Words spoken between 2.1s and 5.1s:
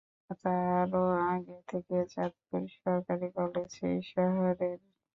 চাঁদপুর সরকারি কলেজ এই শহরের প্রাণ।